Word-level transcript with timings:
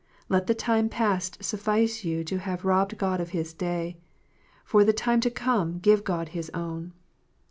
Let 0.29 0.47
the 0.47 0.55
time 0.55 0.89
past 0.89 1.43
suffice 1.43 2.03
you 2.03 2.23
to 2.23 2.39
have 2.39 2.65
robbed 2.65 2.97
God 2.97 3.21
of 3.21 3.29
His 3.37 3.53
Day. 3.53 3.97
For 4.65 4.83
the 4.83 4.93
time 4.93 5.19
to 5.19 5.29
come 5.29 5.77
give 5.77 6.03
God 6.03 6.29
His 6.29 6.49
own. 6.55 6.93